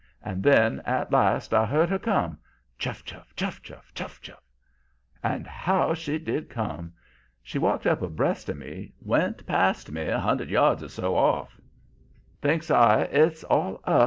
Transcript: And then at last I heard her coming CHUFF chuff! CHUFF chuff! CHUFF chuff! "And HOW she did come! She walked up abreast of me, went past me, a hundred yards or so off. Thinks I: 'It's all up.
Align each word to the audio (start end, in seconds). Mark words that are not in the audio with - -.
And 0.23 0.41
then 0.41 0.79
at 0.79 1.11
last 1.11 1.53
I 1.53 1.63
heard 1.63 1.89
her 1.89 1.99
coming 1.99 2.39
CHUFF 2.79 3.05
chuff! 3.05 3.35
CHUFF 3.35 3.61
chuff! 3.61 3.93
CHUFF 3.93 4.19
chuff! 4.21 4.41
"And 5.21 5.45
HOW 5.45 5.93
she 5.93 6.17
did 6.17 6.49
come! 6.49 6.93
She 7.43 7.59
walked 7.59 7.85
up 7.85 8.01
abreast 8.01 8.49
of 8.49 8.57
me, 8.57 8.93
went 8.99 9.45
past 9.45 9.91
me, 9.91 10.07
a 10.07 10.17
hundred 10.19 10.49
yards 10.49 10.81
or 10.81 10.89
so 10.89 11.15
off. 11.15 11.55
Thinks 12.41 12.71
I: 12.71 13.01
'It's 13.11 13.43
all 13.43 13.79
up. 13.83 13.99